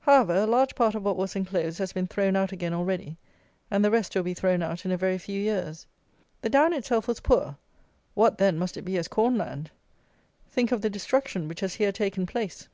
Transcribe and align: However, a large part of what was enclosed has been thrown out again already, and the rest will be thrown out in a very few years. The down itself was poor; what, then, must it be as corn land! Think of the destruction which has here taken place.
However, 0.00 0.34
a 0.34 0.46
large 0.46 0.74
part 0.74 0.94
of 0.94 1.02
what 1.02 1.16
was 1.16 1.34
enclosed 1.34 1.78
has 1.78 1.94
been 1.94 2.06
thrown 2.06 2.36
out 2.36 2.52
again 2.52 2.74
already, 2.74 3.16
and 3.70 3.82
the 3.82 3.90
rest 3.90 4.14
will 4.14 4.22
be 4.22 4.34
thrown 4.34 4.60
out 4.62 4.84
in 4.84 4.90
a 4.92 4.98
very 4.98 5.16
few 5.16 5.40
years. 5.40 5.86
The 6.42 6.50
down 6.50 6.74
itself 6.74 7.08
was 7.08 7.20
poor; 7.20 7.56
what, 8.12 8.36
then, 8.36 8.58
must 8.58 8.76
it 8.76 8.82
be 8.84 8.98
as 8.98 9.08
corn 9.08 9.38
land! 9.38 9.70
Think 10.46 10.72
of 10.72 10.82
the 10.82 10.90
destruction 10.90 11.48
which 11.48 11.60
has 11.60 11.76
here 11.76 11.90
taken 11.90 12.26
place. 12.26 12.68